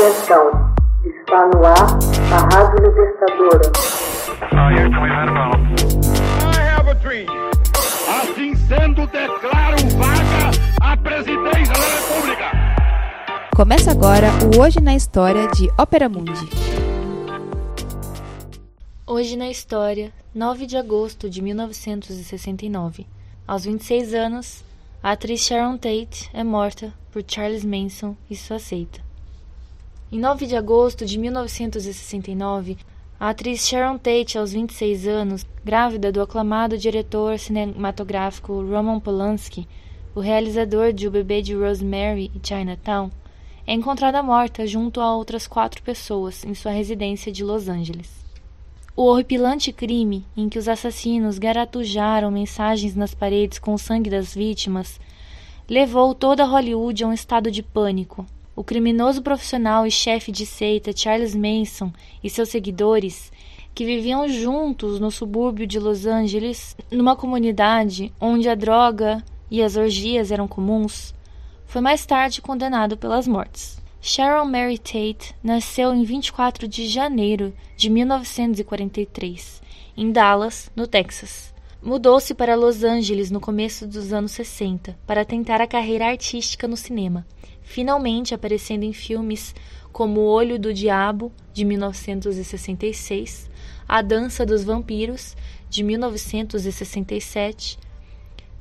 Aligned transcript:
Atenção, 0.00 0.74
está 1.04 1.46
no 1.48 1.62
ar 1.62 1.98
a 2.32 2.56
Rádio 2.56 2.88
Libertadora. 2.88 3.70
Assim 8.08 8.54
sendo, 8.54 9.06
declaro 9.08 9.76
vaga 9.98 10.50
a 10.80 10.96
presidência 10.96 11.74
da 11.74 11.86
República. 11.98 12.44
Começa 13.54 13.90
agora 13.90 14.28
o 14.56 14.62
Hoje 14.62 14.80
na 14.80 14.94
História 14.94 15.46
de 15.48 15.68
Ópera 15.76 16.08
Mundi. 16.08 16.48
Hoje 19.06 19.36
na 19.36 19.50
História, 19.50 20.14
9 20.34 20.64
de 20.64 20.78
agosto 20.78 21.28
de 21.28 21.42
1969. 21.42 23.06
Aos 23.46 23.66
26 23.66 24.14
anos, 24.14 24.64
a 25.02 25.10
atriz 25.10 25.42
Sharon 25.42 25.76
Tate 25.76 26.30
é 26.32 26.42
morta 26.42 26.90
por 27.12 27.22
Charles 27.26 27.66
Manson 27.66 28.16
e 28.30 28.34
sua 28.34 28.58
seita. 28.58 29.09
Em 30.12 30.18
9 30.18 30.44
de 30.44 30.56
agosto 30.56 31.06
de 31.06 31.16
1969, 31.16 32.76
a 33.18 33.28
atriz 33.28 33.64
Sharon 33.64 33.96
Tate, 33.96 34.36
aos 34.36 34.52
26 34.52 35.06
anos, 35.06 35.46
grávida 35.64 36.10
do 36.10 36.20
aclamado 36.20 36.76
diretor 36.76 37.38
cinematográfico 37.38 38.54
Roman 38.54 38.98
Polanski, 38.98 39.68
o 40.12 40.18
realizador 40.18 40.92
de 40.92 41.06
O 41.06 41.12
Bebê 41.12 41.40
de 41.40 41.54
Rosemary 41.54 42.28
e 42.34 42.44
Chinatown, 42.44 43.08
é 43.64 43.72
encontrada 43.72 44.20
morta 44.20 44.66
junto 44.66 45.00
a 45.00 45.14
outras 45.14 45.46
quatro 45.46 45.80
pessoas 45.80 46.44
em 46.44 46.54
sua 46.54 46.72
residência 46.72 47.30
de 47.30 47.44
Los 47.44 47.68
Angeles. 47.68 48.10
O 48.96 49.04
horripilante 49.04 49.72
crime 49.72 50.26
em 50.36 50.48
que 50.48 50.58
os 50.58 50.66
assassinos 50.66 51.38
garatujaram 51.38 52.32
mensagens 52.32 52.96
nas 52.96 53.14
paredes 53.14 53.60
com 53.60 53.74
o 53.74 53.78
sangue 53.78 54.10
das 54.10 54.34
vítimas 54.34 54.98
levou 55.68 56.16
toda 56.16 56.44
Hollywood 56.44 57.04
a 57.04 57.06
um 57.06 57.12
estado 57.12 57.48
de 57.48 57.62
pânico, 57.62 58.26
o 58.60 58.62
criminoso 58.62 59.22
profissional 59.22 59.86
e 59.86 59.90
chefe 59.90 60.30
de 60.30 60.44
seita 60.44 60.94
Charles 60.94 61.34
Manson 61.34 61.90
e 62.22 62.28
seus 62.28 62.50
seguidores, 62.50 63.32
que 63.74 63.86
viviam 63.86 64.28
juntos 64.28 65.00
no 65.00 65.10
subúrbio 65.10 65.66
de 65.66 65.78
Los 65.78 66.04
Angeles, 66.04 66.76
numa 66.90 67.16
comunidade 67.16 68.12
onde 68.20 68.50
a 68.50 68.54
droga 68.54 69.24
e 69.50 69.62
as 69.62 69.76
orgias 69.76 70.30
eram 70.30 70.46
comuns, 70.46 71.14
foi 71.64 71.80
mais 71.80 72.04
tarde 72.04 72.42
condenado 72.42 72.98
pelas 72.98 73.26
mortes. 73.26 73.80
Sharon 73.98 74.44
Mary 74.44 74.76
Tate 74.76 75.34
nasceu 75.42 75.94
em 75.94 76.04
24 76.04 76.68
de 76.68 76.86
janeiro 76.86 77.54
de 77.78 77.88
1943, 77.88 79.62
em 79.96 80.12
Dallas, 80.12 80.70
no 80.76 80.86
Texas. 80.86 81.54
Mudou-se 81.82 82.34
para 82.34 82.54
Los 82.54 82.84
Angeles 82.84 83.30
no 83.30 83.40
começo 83.40 83.86
dos 83.86 84.12
anos 84.12 84.32
60 84.32 84.98
para 85.06 85.24
tentar 85.24 85.60
a 85.60 85.66
carreira 85.66 86.06
artística 86.06 86.68
no 86.68 86.76
cinema 86.76 87.26
finalmente 87.70 88.34
aparecendo 88.34 88.82
em 88.82 88.92
filmes 88.92 89.54
como 89.92 90.20
O 90.20 90.26
Olho 90.26 90.58
do 90.58 90.74
Diabo, 90.74 91.30
de 91.52 91.64
1966, 91.64 93.48
A 93.86 94.02
Dança 94.02 94.44
dos 94.44 94.64
Vampiros, 94.64 95.36
de 95.68 95.84
1967, 95.84 97.78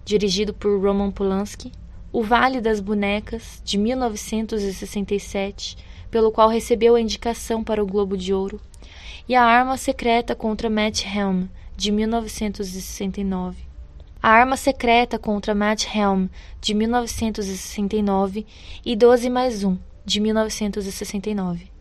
dirigido 0.06 0.54
por 0.54 0.80
Roman 0.80 1.10
Polanski, 1.10 1.72
O 2.14 2.22
Vale 2.22 2.62
das 2.62 2.80
Bonecas, 2.80 3.60
de 3.66 3.80
1967, 3.80 5.76
pelo 6.12 6.32
qual 6.32 6.50
recebeu 6.50 6.94
a 6.94 7.02
indicação 7.02 7.64
para 7.64 7.82
o 7.84 7.88
Globo 7.88 8.16
de 8.16 8.32
Ouro, 8.32 8.62
e 9.28 9.34
A 9.34 9.44
Arma 9.44 9.76
Secreta 9.76 10.36
contra 10.36 10.70
Matt 10.70 11.04
Helm, 11.04 11.48
de 11.80 11.94
1969. 11.94 13.56
A 14.22 14.30
Arma 14.30 14.58
Secreta 14.58 15.18
contra 15.18 15.56
Matt 15.56 15.86
Helm, 15.96 16.28
de 16.60 16.74
1969, 16.74 18.46
e 18.86 18.98
12 18.98 19.30
mais 19.30 19.64
1, 19.64 19.78
de 20.04 20.20
1969. 20.20 21.72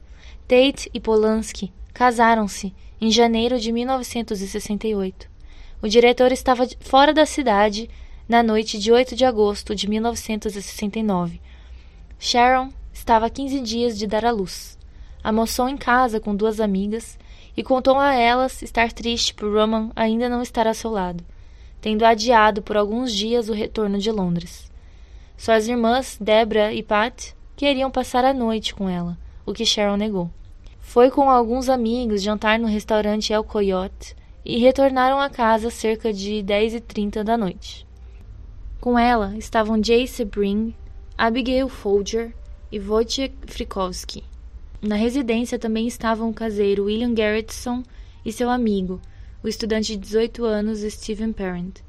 Tate 0.47 0.89
e 0.95 1.01
Polanski 1.01 1.73
casaram-se 1.93 2.73
em 3.01 3.11
janeiro 3.11 3.59
de 3.59 3.73
1968. 3.73 5.29
O 5.83 5.89
diretor 5.89 6.31
estava 6.31 6.65
fora 6.79 7.13
da 7.13 7.27
cidade 7.27 7.91
na 8.29 8.41
noite 8.41 8.79
de 8.79 8.93
8 8.93 9.17
de 9.17 9.25
agosto 9.25 9.75
de 9.75 9.91
1969. 9.91 11.41
Sharon 12.21 12.73
estava 12.93 13.27
a 13.27 13.31
15 13.31 13.61
dias 13.63 13.99
de 13.99 14.07
dar 14.07 14.25
à 14.25 14.31
luz. 14.31 14.79
Almoçou 15.25 15.69
em 15.69 15.77
casa 15.77 16.21
com 16.21 16.37
duas 16.37 16.61
amigas 16.61 17.19
e 17.59 17.63
contou 17.63 17.99
a 17.99 18.15
elas 18.15 18.63
estar 18.63 18.91
triste 18.93 19.35
por 19.35 19.53
Roman 19.53 19.91
ainda 19.95 20.31
não 20.31 20.41
estar 20.41 20.67
ao 20.67 20.73
seu 20.73 20.91
lado 20.91 21.23
tendo 21.81 22.05
adiado 22.05 22.63
por 22.63 22.77
alguns 22.77 23.13
dias 23.13 23.49
o 23.49 23.53
retorno 23.53 23.99
de 23.99 24.11
Londres. 24.11 24.71
Suas 25.37 25.69
irmãs, 25.69 26.19
Debra 26.21 26.73
e 26.73 26.83
Pat, 26.83 27.33
queriam 27.57 27.91
passar 27.91 28.25
a 28.25 28.35
noite 28.35 28.75
com 28.75 28.89
ela, 28.89 29.17
o 29.47 29.53
que 29.53 29.65
Sharon 29.65 29.97
negou. 29.97 30.31
Foi 30.81 31.11
com 31.11 31.31
alguns 31.31 31.69
amigos 31.69 32.23
jantar 32.23 32.59
no 32.59 32.67
restaurante 32.67 33.33
El 33.33 33.45
Coyote 33.45 34.17
e 34.45 34.59
retornaram 34.59 35.21
a 35.21 35.29
casa 35.29 35.71
cerca 35.71 36.13
de 36.13 36.43
10 36.43 36.75
e 36.75 36.81
30 36.81 37.23
da 37.23 37.37
noite. 37.37 37.87
Com 38.81 38.99
ela 38.99 39.37
estavam 39.37 39.83
Jay 39.83 40.07
Sebring, 40.07 40.75
Abigail 41.17 41.69
Folger 41.69 42.35
e 42.73 42.81
Wojciech 42.81 43.35
Frykowski. 43.47 44.25
Na 44.81 44.95
residência 44.95 45.59
também 45.59 45.89
estavam 45.89 46.31
o 46.31 46.35
caseiro 46.35 46.85
William 46.85 47.13
Garrettson 47.13 47.83
e 48.25 48.33
seu 48.33 48.49
amigo, 48.49 49.01
o 49.43 49.49
estudante 49.49 49.97
de 49.97 49.97
18 49.97 50.45
anos 50.45 50.81
Stephen 50.93 51.33
Parent. 51.33 51.81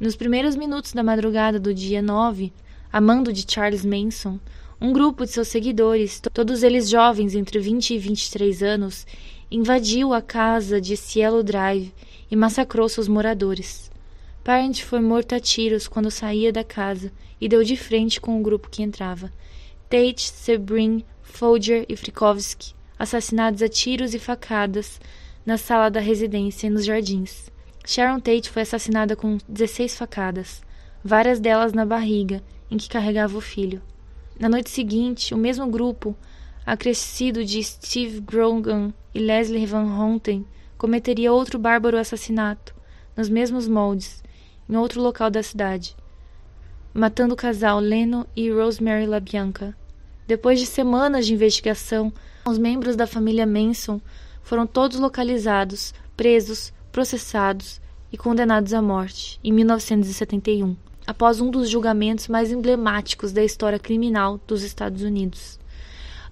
Nos 0.00 0.16
primeiros 0.16 0.56
minutos 0.56 0.92
da 0.92 1.02
madrugada 1.04 1.60
do 1.60 1.72
dia 1.72 2.02
9, 2.02 2.52
a 2.92 3.00
mando 3.00 3.32
de 3.32 3.44
Charles 3.48 3.84
Manson, 3.84 4.40
um 4.80 4.92
grupo 4.92 5.24
de 5.24 5.30
seus 5.30 5.46
seguidores, 5.46 6.20
todos 6.32 6.64
eles 6.64 6.90
jovens 6.90 7.36
entre 7.36 7.60
20 7.60 7.94
e 7.94 7.98
23 7.98 8.64
anos, 8.64 9.06
invadiu 9.48 10.12
a 10.12 10.20
casa 10.20 10.80
de 10.80 10.96
Cielo 10.96 11.40
Drive 11.44 11.94
e 12.28 12.34
massacrou 12.34 12.88
seus 12.88 13.06
moradores. 13.06 13.92
Parent 14.42 14.80
foi 14.80 15.00
morto 15.00 15.36
a 15.36 15.40
tiros 15.40 15.86
quando 15.86 16.10
saía 16.10 16.52
da 16.52 16.64
casa 16.64 17.12
e 17.40 17.48
deu 17.48 17.62
de 17.62 17.76
frente 17.76 18.20
com 18.20 18.40
o 18.40 18.42
grupo 18.42 18.68
que 18.68 18.82
entrava. 18.82 19.30
Tate, 19.92 20.32
Sebring, 20.32 21.04
Folger 21.20 21.84
e 21.86 21.94
Frykowski, 21.96 22.74
assassinados 22.98 23.60
a 23.60 23.68
tiros 23.68 24.14
e 24.14 24.18
facadas, 24.18 24.98
na 25.44 25.58
sala 25.58 25.90
da 25.90 26.00
residência 26.00 26.66
e 26.66 26.70
nos 26.70 26.86
jardins. 26.86 27.50
Sharon 27.84 28.18
Tate 28.18 28.48
foi 28.48 28.62
assassinada 28.62 29.14
com 29.14 29.36
16 29.46 29.98
facadas, 29.98 30.62
várias 31.04 31.38
delas 31.38 31.74
na 31.74 31.84
barriga, 31.84 32.42
em 32.70 32.78
que 32.78 32.88
carregava 32.88 33.36
o 33.36 33.40
filho. 33.42 33.82
Na 34.40 34.48
noite 34.48 34.70
seguinte, 34.70 35.34
o 35.34 35.36
mesmo 35.36 35.66
grupo, 35.66 36.16
acrescido 36.64 37.44
de 37.44 37.62
Steve 37.62 38.18
Grogan 38.20 38.94
e 39.14 39.18
Leslie 39.18 39.66
Van 39.66 39.94
Houten, 39.94 40.46
cometeria 40.78 41.34
outro 41.34 41.58
bárbaro 41.58 41.98
assassinato, 41.98 42.74
nos 43.14 43.28
mesmos 43.28 43.68
moldes, 43.68 44.24
em 44.66 44.74
outro 44.74 45.02
local 45.02 45.30
da 45.30 45.42
cidade, 45.42 45.94
matando 46.94 47.34
o 47.34 47.36
casal 47.36 47.78
Leno 47.78 48.26
e 48.34 48.50
Rosemary 48.50 49.04
LaBianca. 49.04 49.76
Depois 50.26 50.60
de 50.60 50.66
semanas 50.66 51.26
de 51.26 51.34
investigação, 51.34 52.12
os 52.46 52.58
membros 52.58 52.96
da 52.96 53.06
família 53.06 53.46
Manson 53.46 54.00
foram 54.42 54.66
todos 54.66 54.98
localizados, 54.98 55.92
presos, 56.16 56.72
processados 56.90 57.80
e 58.12 58.16
condenados 58.16 58.72
à 58.74 58.82
morte 58.82 59.40
em 59.42 59.52
1971, 59.52 60.76
após 61.06 61.40
um 61.40 61.50
dos 61.50 61.68
julgamentos 61.68 62.28
mais 62.28 62.52
emblemáticos 62.52 63.32
da 63.32 63.42
história 63.42 63.78
criminal 63.78 64.40
dos 64.46 64.62
Estados 64.62 65.02
Unidos. 65.02 65.58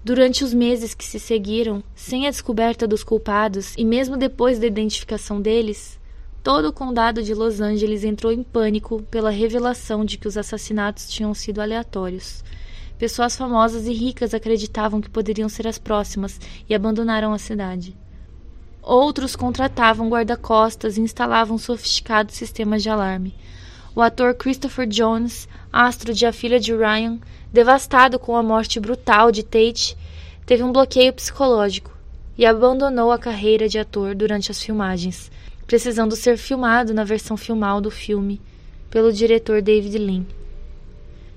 Durante 0.03 0.43
os 0.43 0.53
meses 0.53 0.93
que 0.93 1.05
se 1.05 1.19
seguiram, 1.19 1.83
sem 1.95 2.25
a 2.25 2.31
descoberta 2.31 2.87
dos 2.87 3.03
culpados 3.03 3.75
e 3.77 3.85
mesmo 3.85 4.17
depois 4.17 4.57
da 4.57 4.65
identificação 4.65 5.39
deles, 5.39 5.99
todo 6.41 6.69
o 6.69 6.73
condado 6.73 7.21
de 7.21 7.35
Los 7.35 7.61
Angeles 7.61 8.03
entrou 8.03 8.31
em 8.31 8.41
pânico 8.41 9.03
pela 9.11 9.29
revelação 9.29 10.03
de 10.03 10.17
que 10.17 10.27
os 10.27 10.37
assassinatos 10.37 11.07
tinham 11.07 11.33
sido 11.35 11.61
aleatórios. 11.61 12.43
Pessoas 13.01 13.35
famosas 13.35 13.87
e 13.87 13.93
ricas 13.93 14.31
acreditavam 14.31 15.01
que 15.01 15.09
poderiam 15.09 15.49
ser 15.49 15.67
as 15.67 15.79
próximas 15.79 16.39
e 16.69 16.75
abandonaram 16.75 17.33
a 17.33 17.39
cidade. 17.39 17.97
Outros 18.79 19.35
contratavam 19.35 20.07
guarda-costas 20.07 20.97
e 20.97 21.01
instalavam 21.01 21.57
sofisticados 21.57 22.35
sistemas 22.35 22.83
de 22.83 22.91
alarme. 22.91 23.33
O 23.95 24.01
ator 24.01 24.35
Christopher 24.35 24.85
Jones, 24.85 25.49
astro 25.73 26.13
de 26.13 26.27
A 26.27 26.31
Filha 26.31 26.59
de 26.59 26.75
Ryan, 26.75 27.17
devastado 27.51 28.19
com 28.19 28.35
a 28.35 28.43
morte 28.43 28.79
brutal 28.79 29.31
de 29.31 29.41
Tate, 29.41 29.97
teve 30.45 30.61
um 30.61 30.71
bloqueio 30.71 31.11
psicológico 31.11 31.97
e 32.37 32.45
abandonou 32.45 33.11
a 33.11 33.17
carreira 33.17 33.67
de 33.67 33.79
ator 33.79 34.13
durante 34.13 34.51
as 34.51 34.61
filmagens, 34.61 35.31
precisando 35.65 36.15
ser 36.15 36.37
filmado 36.37 36.93
na 36.93 37.03
versão 37.03 37.35
filmal 37.35 37.81
do 37.81 37.89
filme 37.89 38.39
pelo 38.91 39.11
diretor 39.11 39.59
David 39.59 39.97
Lean. 39.97 40.40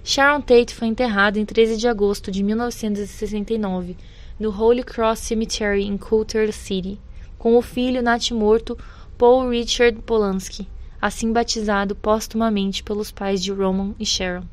Sharon 0.07 0.43
Tate 0.43 0.75
foi 0.75 0.89
enterrada 0.89 1.39
em 1.39 1.47
13 1.47 1.79
de 1.79 1.89
agosto 1.89 2.31
de 2.31 2.43
1969 2.43 3.97
no 4.39 4.51
Holy 4.51 4.83
Cross 4.83 5.21
Cemetery 5.21 5.85
em 5.85 5.97
Culver 5.97 6.53
City 6.53 7.01
com 7.39 7.57
o 7.57 7.63
filho 7.63 8.03
natimorto 8.03 8.77
Paul 9.17 9.49
Richard 9.49 10.03
Polanski, 10.03 10.69
assim 11.01 11.33
batizado 11.33 11.95
póstumamente 11.95 12.83
pelos 12.83 13.11
pais 13.11 13.43
de 13.43 13.51
Roman 13.51 13.95
e 13.99 14.05
Sharon. 14.05 14.45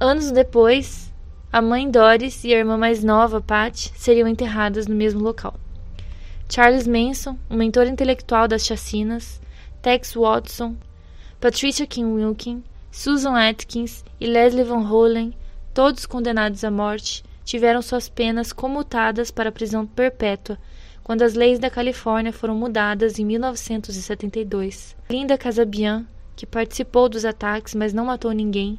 Anos 0.00 0.32
depois, 0.32 1.12
A 1.52 1.62
mãe 1.62 1.88
Doris 1.88 2.42
e 2.42 2.52
a 2.52 2.58
irmã 2.58 2.76
mais 2.76 3.04
nova, 3.04 3.40
Pat, 3.40 3.92
seriam 3.94 4.26
enterradas 4.26 4.88
no 4.88 4.94
mesmo 4.94 5.22
local. 5.22 5.54
Charles 6.48 6.86
Manson, 6.86 7.38
um 7.48 7.56
mentor 7.56 7.86
intelectual 7.86 8.48
das 8.48 8.66
chacinas, 8.66 9.40
Tex 9.80 10.14
Watson, 10.14 10.76
Patricia 11.40 11.86
King 11.86 12.12
Wilkin, 12.20 12.64
Susan 12.90 13.34
Atkins 13.36 14.04
e 14.20 14.26
Leslie 14.26 14.64
Van 14.64 14.88
Hollen, 14.90 15.34
todos 15.74 16.06
condenados 16.06 16.64
à 16.64 16.70
morte, 16.70 17.22
tiveram 17.44 17.80
suas 17.82 18.08
penas 18.08 18.52
comutadas 18.52 19.30
para 19.30 19.52
prisão 19.52 19.86
perpétua 19.86 20.58
quando 21.04 21.22
as 21.22 21.34
leis 21.34 21.58
da 21.58 21.70
Califórnia 21.70 22.32
foram 22.32 22.54
mudadas 22.54 23.18
em 23.18 23.24
1972. 23.24 24.94
Linda 25.08 25.38
Casabian, 25.38 26.06
que 26.36 26.44
participou 26.44 27.08
dos 27.08 27.24
ataques 27.24 27.74
mas 27.74 27.94
não 27.94 28.04
matou 28.04 28.32
ninguém, 28.32 28.78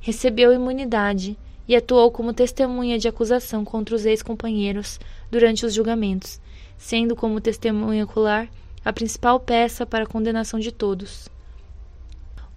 recebeu 0.00 0.52
imunidade 0.52 1.38
e 1.66 1.76
atuou 1.76 2.10
como 2.10 2.34
testemunha 2.34 2.98
de 2.98 3.08
acusação 3.08 3.64
contra 3.64 3.94
os 3.94 4.04
ex-companheiros 4.04 4.98
durante 5.30 5.64
os 5.64 5.72
julgamentos, 5.72 6.40
sendo 6.76 7.14
como 7.14 7.40
testemunha 7.40 8.04
ocular 8.04 8.48
a 8.84 8.92
principal 8.92 9.38
peça 9.38 9.86
para 9.86 10.04
a 10.04 10.06
condenação 10.06 10.58
de 10.58 10.72
todos. 10.72 11.28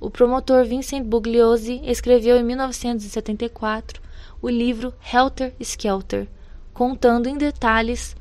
O 0.04 0.10
promotor 0.10 0.66
Vincent 0.66 1.06
Bugliosi 1.06 1.80
escreveu 1.86 2.36
em 2.36 2.44
1974 2.44 4.02
o 4.42 4.50
livro 4.50 4.94
Helter 5.02 5.54
Skelter, 5.62 6.28
contando 6.74 7.30
em 7.30 7.38
detalhes 7.38 8.14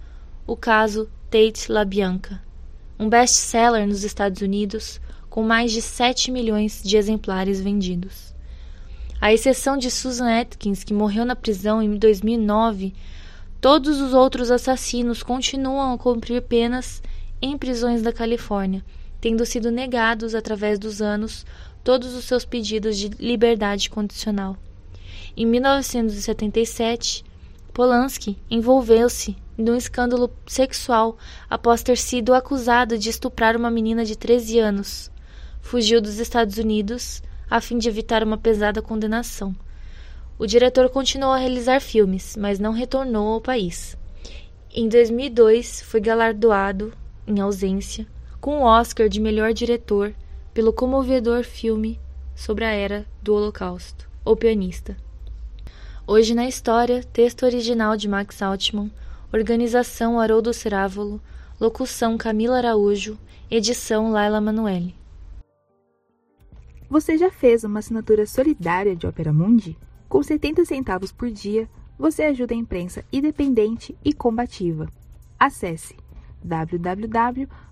o 0.46 0.56
caso 0.56 1.10
Tate 1.28 1.72
LaBianca, 1.72 2.40
um 3.00 3.08
best-seller 3.08 3.84
nos 3.84 4.04
Estados 4.04 4.40
Unidos 4.42 5.00
com 5.28 5.42
mais 5.42 5.72
de 5.72 5.82
7 5.82 6.30
milhões 6.30 6.80
de 6.84 6.96
exemplares 6.96 7.60
vendidos. 7.60 8.32
À 9.20 9.32
exceção 9.32 9.76
de 9.76 9.90
Susan 9.90 10.40
Atkins, 10.40 10.84
que 10.84 10.94
morreu 10.94 11.24
na 11.24 11.34
prisão 11.34 11.82
em 11.82 11.96
2009, 11.96 12.94
todos 13.60 14.00
os 14.00 14.14
outros 14.14 14.52
assassinos 14.52 15.24
continuam 15.24 15.94
a 15.94 15.98
cumprir 15.98 16.42
penas 16.42 17.02
em 17.42 17.58
prisões 17.58 18.02
da 18.02 18.12
Califórnia, 18.12 18.84
tendo 19.20 19.46
sido 19.46 19.70
negados 19.70 20.32
através 20.34 20.80
dos 20.80 21.00
anos 21.00 21.46
todos 21.82 22.14
os 22.14 22.24
seus 22.24 22.44
pedidos 22.44 22.96
de 22.96 23.08
liberdade 23.18 23.90
condicional. 23.90 24.56
Em 25.36 25.46
1977, 25.46 27.24
Polanski 27.72 28.36
envolveu-se 28.50 29.36
num 29.56 29.76
escândalo 29.76 30.30
sexual 30.46 31.16
após 31.48 31.82
ter 31.82 31.96
sido 31.96 32.34
acusado 32.34 32.98
de 32.98 33.08
estuprar 33.08 33.56
uma 33.56 33.70
menina 33.70 34.04
de 34.04 34.16
13 34.16 34.58
anos. 34.58 35.10
Fugiu 35.60 36.00
dos 36.00 36.18
Estados 36.18 36.58
Unidos 36.58 37.22
a 37.50 37.60
fim 37.60 37.78
de 37.78 37.88
evitar 37.88 38.22
uma 38.22 38.38
pesada 38.38 38.82
condenação. 38.82 39.54
O 40.38 40.46
diretor 40.46 40.88
continuou 40.88 41.32
a 41.32 41.38
realizar 41.38 41.80
filmes, 41.80 42.36
mas 42.36 42.58
não 42.58 42.72
retornou 42.72 43.34
ao 43.34 43.40
país. 43.40 43.96
Em 44.74 44.88
2002, 44.88 45.82
foi 45.82 46.00
galardoado, 46.00 46.92
em 47.26 47.40
ausência, 47.40 48.06
com 48.40 48.58
o 48.58 48.62
Oscar 48.64 49.08
de 49.08 49.20
melhor 49.20 49.52
diretor 49.52 50.14
pelo 50.52 50.72
comovedor 50.72 51.44
filme 51.44 51.98
sobre 52.34 52.64
a 52.64 52.70
era 52.70 53.06
do 53.22 53.34
Holocausto, 53.34 54.08
O 54.24 54.36
Pianista. 54.36 54.96
Hoje 56.06 56.34
na 56.34 56.46
história, 56.46 57.02
texto 57.02 57.44
original 57.44 57.96
de 57.96 58.08
Max 58.08 58.42
Altman, 58.42 58.90
organização 59.32 60.20
Haroldo 60.20 60.52
Cerávolo, 60.52 61.20
locução 61.58 62.18
Camila 62.18 62.58
Araújo, 62.58 63.18
edição 63.50 64.10
Laila 64.10 64.40
Manuelle. 64.40 64.94
Você 66.90 67.16
já 67.16 67.30
fez 67.30 67.64
uma 67.64 67.78
assinatura 67.78 68.26
solidária 68.26 68.94
de 68.94 69.06
Opera 69.06 69.32
Mundi? 69.32 69.78
Com 70.06 70.22
70 70.22 70.66
centavos 70.66 71.10
por 71.10 71.30
dia, 71.30 71.66
você 71.98 72.24
ajuda 72.24 72.52
a 72.52 72.56
imprensa 72.56 73.02
independente 73.10 73.96
e 74.04 74.12
combativa. 74.12 74.86
Acesse 75.38 75.96
www.operamundi.com.br 76.44 77.71